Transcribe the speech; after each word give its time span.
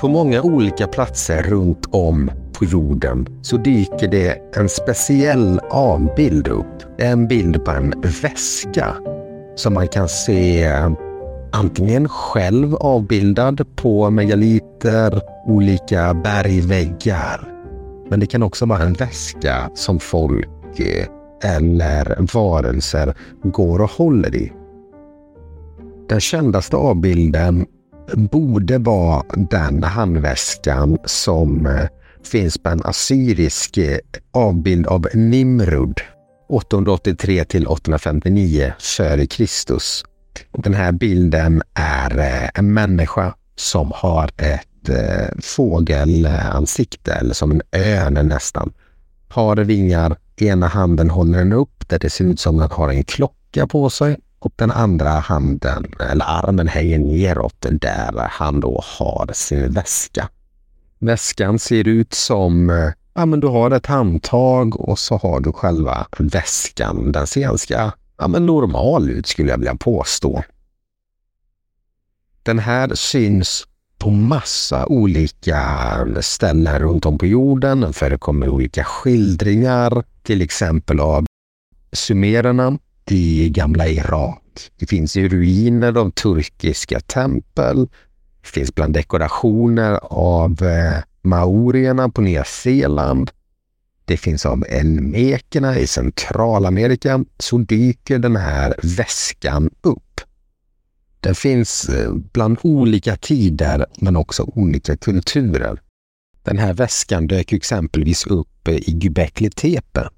På 0.00 0.08
många 0.08 0.42
olika 0.42 0.86
platser 0.86 1.42
runt 1.42 1.86
om 1.90 2.30
på 2.58 2.64
jorden 2.64 3.26
så 3.42 3.56
dyker 3.56 4.08
det 4.08 4.56
en 4.56 4.68
speciell 4.68 5.60
avbild 5.70 6.48
upp. 6.48 6.66
Det 6.98 7.04
är 7.04 7.12
en 7.12 7.28
bild 7.28 7.64
på 7.64 7.70
en 7.70 7.94
väska 8.22 8.94
som 9.56 9.74
man 9.74 9.88
kan 9.88 10.08
se 10.08 10.72
antingen 11.52 12.08
själv 12.08 12.74
avbildad 12.74 13.76
på 13.76 14.10
megaliter, 14.10 15.20
olika 15.46 16.14
bergväggar. 16.14 17.48
Men 18.10 18.20
det 18.20 18.26
kan 18.26 18.42
också 18.42 18.66
vara 18.66 18.82
en 18.82 18.92
väska 18.92 19.70
som 19.74 20.00
folk 20.00 20.80
eh, 20.80 21.06
eller 21.44 22.32
varelser 22.34 23.14
går 23.42 23.80
och 23.80 23.90
håller 23.90 24.34
i. 24.34 24.52
Den 26.08 26.20
kändaste 26.20 26.76
avbilden 26.76 27.66
borde 28.14 28.78
vara 28.78 29.22
den 29.50 29.82
handväskan 29.82 30.98
som 31.04 31.66
eh, 31.66 31.88
finns 32.24 32.58
på 32.58 32.68
en 32.68 32.82
assyrisk 32.84 33.78
eh, 33.78 33.98
avbild 34.32 34.86
av 34.86 35.06
Nimrud 35.14 36.00
883 36.48 37.44
till 37.44 37.66
859 37.66 38.72
f.Kr. 38.78 39.78
Den 40.62 40.74
här 40.74 40.92
bilden 40.92 41.62
är 41.74 42.18
eh, 42.18 42.50
en 42.54 42.72
människa 42.74 43.34
som 43.56 43.92
har 43.94 44.30
ett 44.36 44.64
fågelansikte 45.42 47.12
eller 47.12 47.34
som 47.34 47.50
en 47.50 47.62
örn 47.72 48.28
nästan. 48.28 48.72
Har 49.28 49.56
vingar, 49.56 50.16
ena 50.36 50.66
handen 50.66 51.10
håller 51.10 51.38
den 51.38 51.52
upp 51.52 51.88
där 51.88 51.98
det 51.98 52.10
ser 52.10 52.24
ut 52.24 52.40
som 52.40 52.60
att 52.60 52.70
den 52.70 52.78
har 52.78 52.88
en 52.88 53.04
klocka 53.04 53.66
på 53.66 53.90
sig 53.90 54.16
och 54.38 54.52
den 54.56 54.70
andra 54.70 55.10
handen, 55.10 55.92
eller 56.10 56.24
armen, 56.28 56.68
hänger 56.68 56.98
neråt 56.98 57.66
där 57.70 58.28
han 58.30 58.60
då 58.60 58.82
har 58.84 59.30
sin 59.32 59.72
väska. 59.72 60.28
Väskan 60.98 61.58
ser 61.58 61.88
ut 61.88 62.14
som, 62.14 62.68
ja 63.14 63.26
men 63.26 63.40
du 63.40 63.46
har 63.46 63.70
ett 63.70 63.86
handtag 63.86 64.80
och 64.80 64.98
så 64.98 65.16
har 65.16 65.40
du 65.40 65.52
själva 65.52 66.06
väskan. 66.18 67.12
Den 67.12 67.26
ser 67.26 67.40
ganska, 67.40 67.92
ja 68.18 68.28
men 68.28 68.46
normal 68.46 69.10
ut 69.10 69.26
skulle 69.26 69.50
jag 69.50 69.58
vilja 69.58 69.76
påstå. 69.76 70.42
Den 72.42 72.58
här 72.58 72.94
syns 72.94 73.64
på 73.98 74.10
massa 74.10 74.86
olika 74.86 75.62
ställen 76.20 76.78
runt 76.78 77.06
om 77.06 77.18
på 77.18 77.26
jorden. 77.26 77.80
Den 77.80 77.92
förekommer 77.92 78.48
olika 78.48 78.84
skildringar, 78.84 80.04
till 80.22 80.42
exempel 80.42 81.00
av 81.00 81.26
sumererna 81.92 82.78
i 83.12 83.50
gamla 83.50 83.88
Irak. 83.88 84.70
Det 84.78 84.86
finns 84.86 85.16
ju 85.16 85.28
ruiner 85.28 85.98
av 85.98 86.10
turkiska 86.10 87.00
tempel. 87.00 87.88
Det 88.42 88.48
finns 88.48 88.74
bland 88.74 88.94
dekorationer 88.94 89.98
av 90.02 90.62
eh, 90.62 91.02
maorierna 91.22 92.08
på 92.08 92.20
Nya 92.20 92.44
Zeeland. 92.44 93.30
Det 94.04 94.16
finns 94.16 94.46
av 94.46 94.64
elmekerna 94.68 95.78
i 95.78 95.86
Centralamerika. 95.86 97.24
Så 97.38 97.58
dyker 97.58 98.18
den 98.18 98.36
här 98.36 98.74
väskan 98.82 99.70
upp. 99.80 100.20
Den 101.20 101.34
finns 101.34 101.88
eh, 101.88 102.12
bland 102.12 102.58
olika 102.62 103.16
tider 103.16 103.86
men 103.96 104.16
också 104.16 104.42
olika 104.42 104.96
kulturer. 104.96 105.80
Den 106.42 106.58
här 106.58 106.72
väskan 106.72 107.26
dök 107.26 107.52
exempelvis 107.52 108.26
upp 108.26 108.68
i 108.68 108.98
Göbekli 108.98 109.50
Tepe 109.50 110.08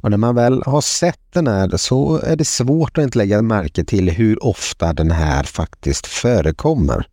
och 0.00 0.10
när 0.10 0.16
man 0.16 0.34
väl 0.34 0.62
har 0.66 0.80
sett 0.80 1.32
den 1.32 1.46
här 1.46 1.76
så 1.76 2.16
är 2.18 2.36
det 2.36 2.44
svårt 2.44 2.98
att 2.98 3.04
inte 3.04 3.18
lägga 3.18 3.42
märke 3.42 3.84
till 3.84 4.10
hur 4.10 4.44
ofta 4.44 4.92
den 4.92 5.10
här 5.10 5.42
faktiskt 5.42 6.06
förekommer. 6.06 7.06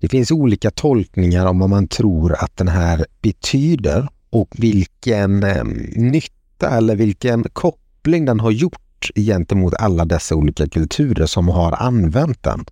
Det 0.00 0.08
finns 0.08 0.30
olika 0.30 0.70
tolkningar 0.70 1.46
om 1.46 1.58
vad 1.58 1.70
man 1.70 1.88
tror 1.88 2.44
att 2.44 2.56
den 2.56 2.68
här 2.68 3.06
betyder 3.22 4.08
och 4.30 4.48
vilken 4.58 5.42
eh, 5.42 5.64
nytta 5.96 6.70
eller 6.70 6.96
vilken 6.96 7.44
koppling 7.52 8.24
den 8.24 8.40
har 8.40 8.50
gjort 8.50 9.10
gentemot 9.14 9.74
alla 9.74 10.04
dessa 10.04 10.34
olika 10.34 10.68
kulturer 10.68 11.26
som 11.26 11.48
har 11.48 11.72
använt 11.72 12.42
den. 12.42 12.64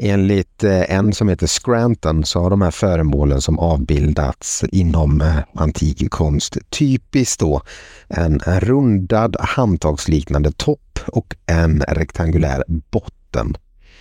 Enligt 0.00 0.64
eh, 0.64 0.94
en 0.94 1.12
som 1.12 1.28
heter 1.28 1.46
Scranton 1.46 2.24
så 2.24 2.40
har 2.40 2.50
de 2.50 2.62
här 2.62 2.70
föremålen 2.70 3.40
som 3.40 3.58
avbildats 3.58 4.64
inom 4.72 5.20
eh, 5.20 5.38
antik 5.54 6.10
konst 6.10 6.58
typiskt 6.70 7.40
då 7.40 7.62
en 8.08 8.38
rundad 8.38 9.36
handtagsliknande 9.40 10.52
topp 10.52 11.00
och 11.06 11.36
en 11.46 11.80
rektangulär 11.88 12.64
botten. 12.68 13.56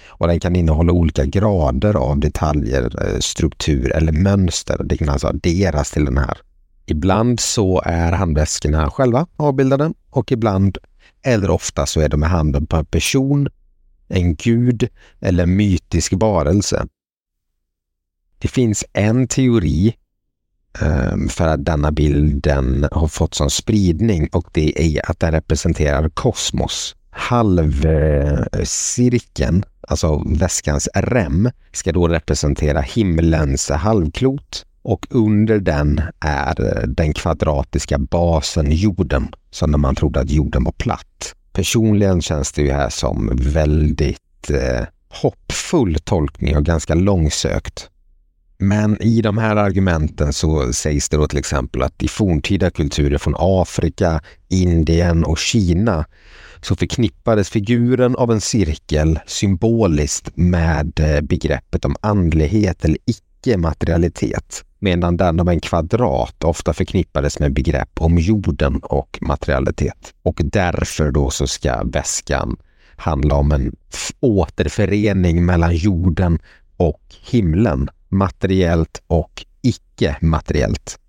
Och 0.07 0.28
den 0.28 0.40
kan 0.40 0.56
innehålla 0.56 0.91
olika 0.91 1.25
grader 1.25 1.94
av 1.94 2.19
detaljer, 2.19 3.06
eh, 3.06 3.19
struktur 3.19 3.96
eller 3.96 4.12
mönster. 4.12 4.81
Det 4.84 4.97
kan 4.97 5.09
alltså 5.09 5.28
adderas 5.28 5.91
till 5.91 6.06
den 6.06 6.18
här. 6.18 6.38
Ibland 6.86 7.40
så 7.40 7.81
är 7.86 8.12
handväskorna 8.12 8.90
själva 8.90 9.28
avbildade 9.38 9.94
och 10.09 10.31
ibland 10.31 10.78
eller 11.25 11.50
ofta 11.50 11.86
så 11.86 12.02
är 12.02 12.09
de 12.09 12.24
i 12.24 12.28
handen 12.28 12.68
på 12.68 12.78
en 12.78 12.86
person 12.86 13.47
en 14.07 14.35
gud 14.35 14.90
eller 15.19 15.45
mytisk 15.45 16.13
varelse. 16.16 16.88
Det 18.40 18.47
finns 18.47 18.85
en 18.94 19.28
teori 19.28 19.95
ehm, 20.81 21.29
för 21.29 21.47
att 21.47 21.66
denna 21.66 21.91
bilden 21.91 22.88
har 22.91 23.07
fått 23.07 23.34
sån 23.34 23.50
spridning 23.50 24.29
och 24.31 24.47
det 24.53 24.97
är 24.97 25.12
att 25.12 25.19
den 25.19 25.31
representerar 25.31 26.09
kosmos. 26.09 26.95
Halvcirkeln, 27.09 29.63
alltså 29.81 30.24
väskans 30.25 30.89
rem, 30.95 31.50
ska 31.72 31.91
då 31.91 32.07
representera 32.07 32.81
himlens 32.81 33.69
halvklot 33.69 34.66
och 34.88 35.07
under 35.09 35.59
den 35.59 36.01
är 36.19 36.85
den 36.88 37.13
kvadratiska 37.13 37.97
basen 37.97 38.72
jorden, 38.72 39.28
som 39.51 39.72
när 39.72 39.78
man 39.78 39.95
trodde 39.95 40.19
att 40.19 40.29
jorden 40.29 40.63
var 40.63 40.72
platt. 40.72 41.35
Personligen 41.57 42.22
känns 42.22 42.51
det 42.51 42.62
ju 42.62 42.72
här 42.72 42.90
som 42.90 43.31
väldigt 43.35 44.50
eh, 44.50 44.85
hoppfull 45.09 45.97
tolkning 46.03 46.57
och 46.57 46.66
ganska 46.66 46.95
långsökt. 46.95 47.90
Men 48.57 49.01
i 49.01 49.22
de 49.22 49.38
här 49.38 49.56
argumenten 49.56 50.34
så 50.34 50.73
sägs 50.73 51.09
det 51.09 51.18
då 51.18 51.28
till 51.28 51.38
exempel 51.40 51.81
att 51.81 52.03
i 52.03 52.07
forntida 52.07 52.69
kulturer 52.72 53.18
från 53.18 53.35
Afrika, 53.38 54.22
Indien 54.50 55.23
och 55.23 55.38
Kina 55.38 56.06
så 56.62 56.75
förknippades 56.75 57.50
figuren 57.50 58.16
av 58.16 58.31
en 58.31 58.41
cirkel 58.41 59.19
symboliskt 59.28 60.29
med 60.35 61.00
eh, 61.00 61.22
begreppet 61.22 61.85
om 61.85 61.95
andlighet 62.01 62.85
eller 62.85 62.97
icke-materialitet 63.06 64.63
medan 64.80 65.18
den 65.18 65.40
om 65.40 65.48
en 65.48 65.60
kvadrat 65.60 66.44
ofta 66.44 66.74
förknippades 66.74 67.40
med 67.40 67.54
begrepp 67.54 68.02
om 68.02 68.18
jorden 68.18 68.80
och 68.84 69.20
materialitet. 69.22 70.14
Och 70.22 70.42
därför 70.44 71.12
då 71.12 71.30
så 71.30 71.48
ska 71.48 71.84
väskan 71.84 72.58
handla 72.96 73.36
om 73.36 73.52
en 73.52 73.76
återförening 74.20 75.46
mellan 75.46 75.76
jorden 75.76 76.40
och 76.78 77.02
himlen, 77.30 77.90
materiellt 78.10 79.02
och 79.08 79.46
icke-materiellt. 79.62 81.00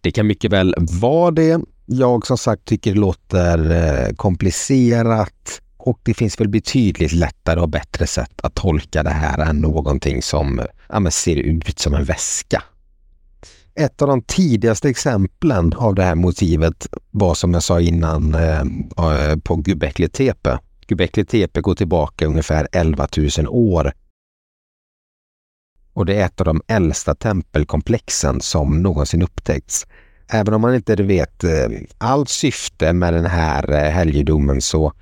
Det 0.00 0.10
kan 0.10 0.26
mycket 0.26 0.52
väl 0.52 0.74
vara 0.78 1.30
det. 1.30 1.60
Jag 1.86 2.26
som 2.26 2.38
sagt 2.38 2.64
tycker 2.64 2.92
det 2.92 3.00
låter 3.00 3.70
eh, 3.70 4.14
komplicerat 4.14 5.60
och 5.76 6.00
det 6.02 6.14
finns 6.14 6.40
väl 6.40 6.48
betydligt 6.48 7.12
lättare 7.12 7.60
och 7.60 7.68
bättre 7.68 8.06
sätt 8.06 8.40
att 8.42 8.54
tolka 8.54 9.02
det 9.02 9.10
här 9.10 9.38
än 9.38 9.56
någonting 9.56 10.22
som 10.22 10.60
ja, 10.88 11.10
ser 11.10 11.36
ut 11.36 11.78
som 11.78 11.94
en 11.94 12.04
väska 12.04 12.62
ett 13.74 14.02
av 14.02 14.08
de 14.08 14.22
tidigaste 14.22 14.88
exemplen 14.88 15.72
av 15.76 15.94
det 15.94 16.02
här 16.02 16.14
motivet 16.14 16.88
var 17.10 17.34
som 17.34 17.54
jag 17.54 17.62
sa 17.62 17.80
innan 17.80 18.34
eh, 18.34 18.60
eh 18.60 19.36
på 19.44 19.62
Göbekli 19.66 20.08
Tepe. 20.08 20.58
Göbekli 20.88 21.24
Tepe 21.24 21.60
går 21.60 21.74
tillbaka 21.74 22.26
ungefär 22.26 22.68
11 22.72 23.08
000 23.38 23.48
år. 23.48 23.92
Och 25.92 26.06
det 26.06 26.14
är 26.14 26.26
ett 26.26 26.40
av 26.40 26.44
de 26.44 26.62
äldsta 26.66 27.14
tempelkomplexen 27.14 28.40
som 28.40 28.82
någonsin 28.82 29.22
upptäckts. 29.22 29.86
Även 30.28 30.54
om 30.54 30.60
man 30.60 30.74
inte 30.74 31.02
vet 31.02 31.44
eh, 31.44 31.68
allt 31.98 32.28
syfte 32.28 32.92
med 32.92 33.14
den 33.14 33.26
här 33.26 33.72
eh, 33.72 33.90
helgedomen 33.90 34.60
så 34.60 34.92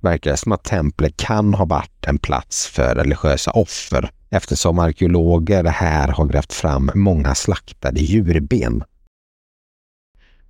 verkar 0.00 0.30
det 0.30 0.36
som 0.36 0.52
att 0.52 0.64
templet 0.64 1.16
kan 1.16 1.54
ha 1.54 1.64
varit 1.64 2.06
en 2.06 2.18
plats 2.18 2.66
för 2.66 2.94
religiösa 2.94 3.50
offer 3.50 4.10
eftersom 4.30 4.78
arkeologer 4.78 5.64
här 5.64 6.08
har 6.08 6.26
grävt 6.26 6.52
fram 6.52 6.90
många 6.94 7.34
slaktade 7.34 8.00
djurben. 8.00 8.84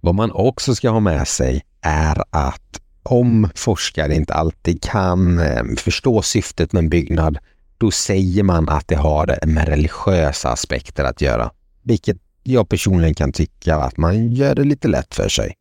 Vad 0.00 0.14
man 0.14 0.30
också 0.30 0.74
ska 0.74 0.90
ha 0.90 1.00
med 1.00 1.28
sig 1.28 1.62
är 1.80 2.22
att 2.30 2.80
om 3.02 3.48
forskare 3.54 4.14
inte 4.14 4.34
alltid 4.34 4.82
kan 4.82 5.38
eh, 5.38 5.64
förstå 5.76 6.22
syftet 6.22 6.72
med 6.72 6.82
en 6.82 6.88
byggnad, 6.88 7.38
då 7.78 7.90
säger 7.90 8.42
man 8.42 8.68
att 8.68 8.88
det 8.88 8.94
har 8.94 9.46
med 9.46 9.68
religiösa 9.68 10.48
aspekter 10.48 11.04
att 11.04 11.20
göra. 11.20 11.50
Vilket 11.82 12.16
jag 12.42 12.68
personligen 12.68 13.14
kan 13.14 13.32
tycka 13.32 13.76
att 13.76 13.96
man 13.96 14.32
gör 14.32 14.54
det 14.54 14.64
lite 14.64 14.88
lätt 14.88 15.14
för 15.14 15.28
sig. 15.28 15.54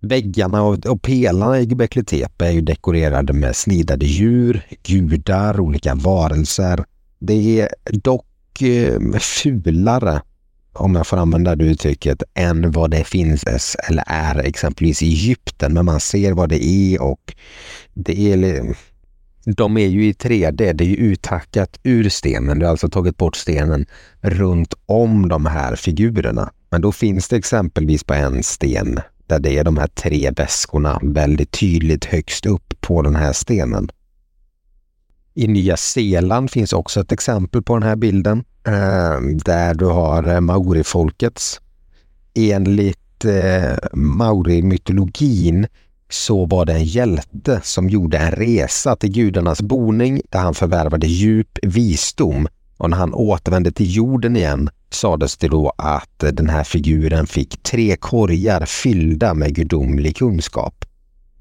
Väggarna 0.00 0.62
och, 0.62 0.86
och 0.86 1.02
pelarna 1.02 1.60
i 1.60 1.64
Göbekli 1.64 2.04
Tepe 2.04 2.46
är 2.46 2.50
ju 2.50 2.60
dekorerade 2.60 3.32
med 3.32 3.56
snidade 3.56 4.06
djur, 4.06 4.66
gudar, 4.82 5.60
olika 5.60 5.94
varelser 5.94 6.84
det 7.18 7.60
är 7.60 7.68
dock 7.92 8.62
eh, 8.62 9.00
fulare, 9.20 10.22
om 10.72 10.94
jag 10.94 11.06
får 11.06 11.16
använda 11.16 11.56
det 11.56 11.64
uttrycket, 11.64 12.22
än 12.34 12.70
vad 12.70 12.90
det 12.90 13.04
finns 13.04 13.44
eller 13.88 14.04
är 14.06 14.38
exempelvis 14.38 15.02
i 15.02 15.06
Egypten. 15.06 15.72
Men 15.72 15.84
man 15.84 16.00
ser 16.00 16.32
vad 16.32 16.48
det 16.48 16.64
är 16.64 17.02
och 17.02 17.34
det 17.94 18.32
är 18.32 18.74
de 19.44 19.76
är 19.76 19.86
ju 19.86 20.06
i 20.06 20.12
3D, 20.12 20.72
det 20.72 20.84
är 20.84 20.88
ju 20.88 20.96
uthackat 20.96 21.78
ur 21.82 22.08
stenen. 22.08 22.58
Du 22.58 22.64
har 22.64 22.70
alltså 22.70 22.88
tagit 22.88 23.16
bort 23.16 23.36
stenen 23.36 23.86
runt 24.20 24.74
om 24.86 25.28
de 25.28 25.46
här 25.46 25.76
figurerna. 25.76 26.52
Men 26.70 26.80
då 26.80 26.92
finns 26.92 27.28
det 27.28 27.36
exempelvis 27.36 28.04
på 28.04 28.14
en 28.14 28.42
sten 28.42 29.00
där 29.26 29.38
det 29.38 29.58
är 29.58 29.64
de 29.64 29.78
här 29.78 29.86
tre 29.86 30.30
väskorna 30.36 31.00
väldigt 31.02 31.50
tydligt 31.50 32.04
högst 32.04 32.46
upp 32.46 32.74
på 32.80 33.02
den 33.02 33.16
här 33.16 33.32
stenen. 33.32 33.90
I 35.34 35.46
Nya 35.46 35.76
Zeeland 35.76 36.50
finns 36.50 36.72
också 36.72 37.00
ett 37.00 37.12
exempel 37.12 37.62
på 37.62 37.74
den 37.74 37.82
här 37.82 37.96
bilden 37.96 38.44
eh, 38.66 39.20
där 39.44 39.74
du 39.74 39.84
har 39.84 40.28
eh, 40.28 40.40
maorifolkets. 40.40 41.60
Enligt 42.34 43.24
eh, 43.24 43.76
maori-mytologin 43.92 45.66
så 46.08 46.46
var 46.46 46.64
det 46.64 46.72
en 46.72 46.84
hjälte 46.84 47.60
som 47.62 47.88
gjorde 47.88 48.18
en 48.18 48.30
resa 48.30 48.96
till 48.96 49.12
gudarnas 49.12 49.62
boning 49.62 50.20
där 50.28 50.38
han 50.38 50.54
förvärvade 50.54 51.06
djup 51.06 51.58
visdom 51.62 52.48
och 52.76 52.90
när 52.90 52.96
han 52.96 53.14
återvände 53.14 53.72
till 53.72 53.96
jorden 53.96 54.36
igen 54.36 54.70
sades 54.96 55.36
det 55.36 55.48
då 55.48 55.72
att 55.78 56.18
den 56.18 56.48
här 56.48 56.64
figuren 56.64 57.26
fick 57.26 57.62
tre 57.62 57.96
korgar 57.96 58.66
fyllda 58.66 59.34
med 59.34 59.54
gudomlig 59.54 60.16
kunskap. 60.16 60.84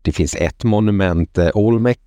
Det 0.02 0.12
finns 0.12 0.36
ett 0.36 0.64
monument, 0.64 1.38
eh, 1.38 1.50
Olmec, 1.54 1.98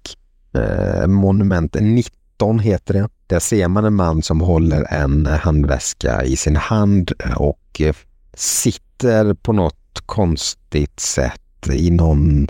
eh, 0.55 1.07
monument 1.07 1.77
19 1.81 2.59
heter 2.59 2.95
det. 2.95 3.09
Där 3.27 3.39
ser 3.39 3.69
man 3.69 3.85
en 3.85 3.95
man 3.95 4.23
som 4.23 4.41
håller 4.41 4.93
en 4.93 5.27
handväska 5.27 6.25
i 6.25 6.37
sin 6.37 6.57
hand 6.57 7.13
och 7.37 7.81
eh, 7.81 7.95
sitter 8.35 9.35
på 9.35 9.53
något 9.53 10.01
konstigt 10.07 11.01
sätt 11.01 11.69
i 11.73 11.91
någon 11.91 12.49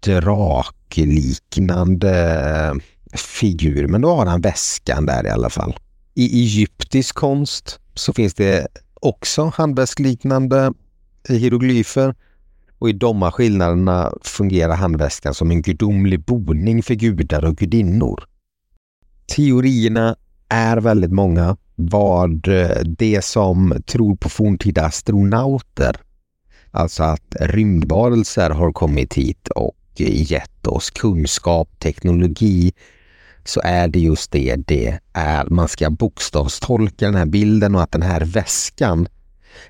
drakliknande 0.00 2.12
eh, 2.54 2.72
figur. 3.18 3.86
Men 3.86 4.00
då 4.00 4.14
har 4.14 4.26
han 4.26 4.40
väskan 4.40 5.06
där 5.06 5.26
i 5.26 5.30
alla 5.30 5.50
fall. 5.50 5.78
I 6.14 6.42
egyptisk 6.42 7.14
konst 7.14 7.80
så 7.94 8.12
finns 8.12 8.34
det 8.34 8.66
också 8.94 9.52
handväskliknande 9.54 10.72
hieroglyfer 11.28 12.14
och 12.78 12.88
i 12.88 12.92
de 12.92 13.30
skillnaderna 13.30 14.12
fungerar 14.22 14.76
handväskan 14.76 15.34
som 15.34 15.50
en 15.50 15.62
gudomlig 15.62 16.20
boning 16.20 16.82
för 16.82 16.94
gudar 16.94 17.44
och 17.44 17.56
gudinnor. 17.56 18.24
Teorierna 19.26 20.16
är 20.48 20.76
väldigt 20.76 21.12
många 21.12 21.56
vad 21.74 22.48
eh, 22.48 22.78
det 22.84 23.24
som 23.24 23.82
tror 23.86 24.16
på 24.16 24.28
forntida 24.28 24.84
astronauter, 24.84 25.96
alltså 26.70 27.02
att 27.02 27.36
rymdvarelser 27.40 28.50
har 28.50 28.72
kommit 28.72 29.14
hit 29.14 29.48
och 29.48 29.76
gett 29.96 30.66
oss 30.66 30.90
kunskap, 30.90 31.78
teknologi, 31.78 32.72
så 33.44 33.60
är 33.64 33.88
det 33.88 34.00
just 34.00 34.30
det 34.30 34.56
det 34.56 34.98
är. 35.12 35.46
Man 35.50 35.68
ska 35.68 35.90
bokstavstolka 35.90 37.06
den 37.06 37.14
här 37.14 37.26
bilden 37.26 37.74
och 37.74 37.82
att 37.82 37.92
den 37.92 38.02
här 38.02 38.20
väskan 38.20 39.08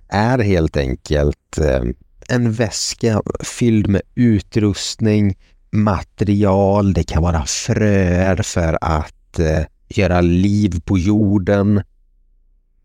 är 0.08 0.38
helt 0.38 0.76
enkelt 0.76 1.58
eh, 1.58 1.82
en 2.28 2.52
väska 2.52 3.22
fylld 3.40 3.88
med 3.88 4.02
utrustning, 4.14 5.36
material, 5.70 6.92
det 6.92 7.04
kan 7.04 7.22
vara 7.22 7.44
fröer 7.44 8.42
för 8.42 8.78
att 8.80 9.38
eh, 9.38 9.64
göra 9.88 10.20
liv 10.20 10.80
på 10.84 10.98
jorden. 10.98 11.82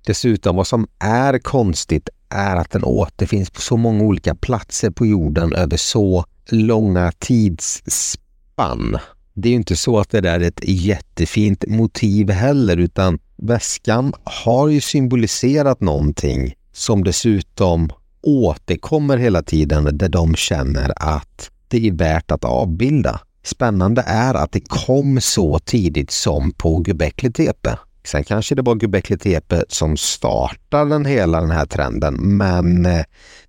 Dessutom 0.06 0.56
vad 0.56 0.68
som 0.68 0.88
är 1.00 1.40
konstigt 1.40 2.10
är 2.30 2.56
att 2.56 2.72
den 2.72 2.84
återfinns 2.84 3.50
på 3.50 3.62
så 3.62 3.78
många 3.78 4.04
olika 4.04 4.36
platser 4.36 4.90
på 4.90 5.06
jorden 5.06 5.54
över 5.54 5.78
så 5.78 6.26
långa 6.50 7.12
tidsspann. 7.20 8.98
Det 9.42 9.48
är 9.48 9.52
ju 9.52 9.56
inte 9.56 9.76
så 9.76 10.00
att 10.00 10.10
det 10.10 10.22
där 10.22 10.40
är 10.40 10.48
ett 10.48 10.62
jättefint 10.64 11.64
motiv 11.68 12.30
heller 12.30 12.78
utan 12.78 13.20
väskan 13.38 14.14
har 14.24 14.68
ju 14.68 14.82
symboliserat 14.82 15.82
någonting 15.82 16.56
som 16.72 17.04
dessutom 17.04 17.90
återkommer 18.22 19.18
hela 19.18 19.44
tiden 19.44 19.98
där 19.98 20.10
de 20.10 20.36
känner 20.36 20.94
att 20.96 21.52
det 21.68 21.88
är 21.88 21.92
värt 21.92 22.32
att 22.32 22.46
avbilda. 22.46 23.22
Spännande 23.44 24.04
är 24.08 24.34
att 24.34 24.52
det 24.52 24.70
kom 24.70 25.22
så 25.22 25.60
tidigt 25.60 26.12
som 26.12 26.52
på 26.52 26.84
Göbekli 26.88 27.32
Tepe. 27.32 27.78
Sen 28.04 28.24
kanske 28.24 28.56
det 28.56 28.62
var 28.62 28.78
Göbekli 28.82 29.18
Tepe 29.18 29.64
som 29.70 29.98
startade 29.98 30.90
den 30.90 31.06
hela 31.06 31.42
den 31.42 31.52
här 31.52 31.66
trenden 31.66 32.38
men 32.38 32.86
eh, 32.86 33.04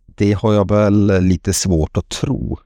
det 0.07 0.33
har 0.33 0.55
jag 0.55 0.69
väl 0.69 1.23
lite 1.23 1.53
svårt 1.53 1.97
att 1.97 2.09
tro. 2.09 2.59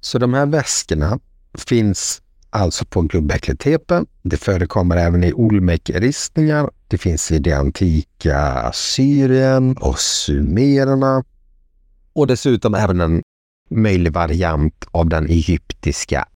Så 0.00 0.18
de 0.18 0.34
här 0.34 0.46
väskorna 0.46 1.18
finns 1.58 2.20
alltså 2.54 2.84
på 2.84 3.08
Göbekli 3.12 3.78
Det 4.22 4.36
förekommer 4.36 4.96
även 4.96 5.24
i 5.24 5.32
olmekristningar. 5.32 6.70
Det 6.88 6.98
finns 6.98 7.32
i 7.32 7.38
det 7.38 7.52
antika 7.52 8.70
Syrien 8.74 9.76
och 9.76 9.98
sumererna. 9.98 11.24
Och 12.12 12.26
dessutom 12.26 12.74
även 12.74 13.00
en 13.00 13.22
möjlig 13.70 14.12
variant 14.12 14.84
av 14.90 15.08
den 15.08 15.26
egyptiska 15.26 16.28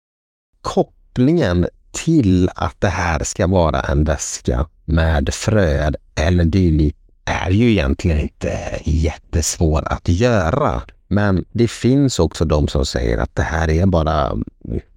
kopplingen 0.60 1.66
till 1.92 2.50
att 2.54 2.80
det 2.80 2.88
här 2.88 3.24
ska 3.24 3.46
vara 3.46 3.80
en 3.80 4.04
väska 4.04 4.68
med 4.84 5.34
fröer 5.34 5.96
eller 6.14 6.44
dylikt 6.44 6.98
är 7.24 7.50
ju 7.50 7.70
egentligen 7.70 8.18
inte 8.18 8.80
jättesvår 8.84 9.82
att 9.86 10.08
göra. 10.08 10.82
Men 11.08 11.44
det 11.52 11.68
finns 11.68 12.18
också 12.18 12.44
de 12.44 12.68
som 12.68 12.86
säger 12.86 13.18
att 13.18 13.34
det 13.34 13.42
här 13.42 13.70
är 13.70 13.86
bara, 13.86 14.34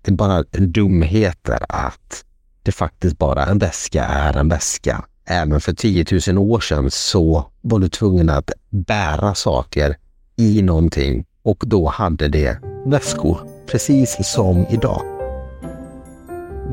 det 0.01 0.11
är 0.11 0.15
bara 0.15 0.43
dumheter 0.51 1.65
att 1.69 2.25
det 2.63 2.71
faktiskt 2.71 3.17
bara 3.17 3.45
en 3.45 3.57
väska 3.59 4.03
är 4.03 4.37
en 4.37 4.49
väska. 4.49 5.05
Även 5.25 5.61
för 5.61 5.73
10 5.73 6.05
000 6.27 6.37
år 6.37 6.59
sedan 6.59 6.91
så 6.91 7.45
var 7.61 7.79
du 7.79 7.89
tvungen 7.89 8.29
att 8.29 8.51
bära 8.69 9.35
saker 9.35 9.97
i 10.35 10.61
någonting 10.61 11.25
och 11.43 11.63
då 11.67 11.87
hade 11.87 12.27
det 12.27 12.57
väskor, 12.85 13.39
precis 13.67 14.17
som 14.33 14.65
idag. 14.69 15.01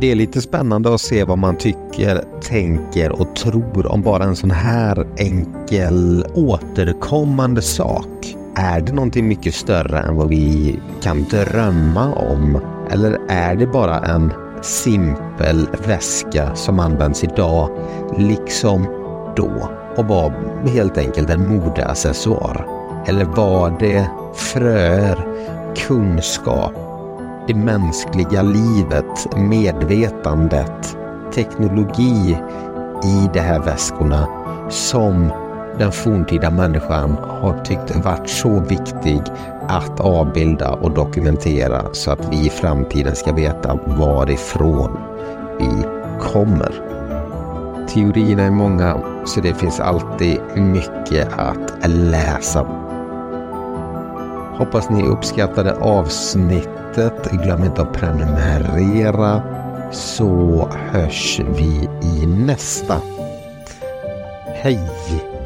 Det 0.00 0.12
är 0.12 0.14
lite 0.14 0.40
spännande 0.40 0.94
att 0.94 1.00
se 1.00 1.24
vad 1.24 1.38
man 1.38 1.56
tycker, 1.56 2.24
tänker 2.42 3.20
och 3.20 3.36
tror 3.36 3.86
om 3.86 4.02
bara 4.02 4.24
en 4.24 4.36
sån 4.36 4.50
här 4.50 5.06
enkel 5.16 6.26
återkommande 6.34 7.62
sak. 7.62 8.37
Är 8.60 8.80
det 8.80 8.92
någonting 8.92 9.28
mycket 9.28 9.54
större 9.54 9.98
än 9.98 10.16
vad 10.16 10.28
vi 10.28 10.80
kan 11.02 11.24
drömma 11.24 12.14
om? 12.14 12.60
Eller 12.90 13.18
är 13.28 13.54
det 13.56 13.66
bara 13.66 13.98
en 13.98 14.32
simpel 14.62 15.68
väska 15.86 16.54
som 16.54 16.80
används 16.80 17.24
idag, 17.24 17.70
liksom 18.16 18.86
då, 19.36 19.70
och 19.96 20.04
var 20.04 20.32
helt 20.68 20.98
enkelt 20.98 21.30
en 21.30 21.56
modeaccessoar? 21.56 22.66
Eller 23.06 23.24
var 23.24 23.76
det 23.80 24.10
fröer, 24.34 25.26
kunskap, 25.76 26.72
det 27.46 27.54
mänskliga 27.54 28.42
livet, 28.42 29.36
medvetandet, 29.36 30.96
teknologi 31.34 32.38
i 33.04 33.28
de 33.32 33.40
här 33.40 33.60
väskorna 33.60 34.28
som 34.70 35.30
den 35.78 35.92
forntida 35.92 36.50
människan 36.50 37.16
har 37.40 37.64
tyckt 37.64 37.96
varit 37.96 38.28
så 38.28 38.60
viktig 38.60 39.22
att 39.68 40.00
avbilda 40.00 40.70
och 40.70 40.90
dokumentera 40.90 41.82
så 41.92 42.10
att 42.10 42.32
vi 42.32 42.46
i 42.46 42.50
framtiden 42.50 43.16
ska 43.16 43.32
veta 43.32 43.78
varifrån 43.86 44.98
vi 45.58 45.70
kommer. 46.20 46.72
Teorierna 47.88 48.42
är 48.42 48.50
många 48.50 48.96
så 49.26 49.40
det 49.40 49.54
finns 49.54 49.80
alltid 49.80 50.40
mycket 50.56 51.28
att 51.38 51.88
läsa. 51.90 52.66
Hoppas 54.58 54.90
ni 54.90 55.02
uppskattade 55.02 55.74
avsnittet. 55.74 57.30
Glöm 57.44 57.64
inte 57.64 57.82
att 57.82 57.92
prenumerera 57.92 59.42
så 59.92 60.68
hörs 60.90 61.40
vi 61.40 61.88
i 62.02 62.26
nästa. 62.26 63.00
Hej! 64.62 65.37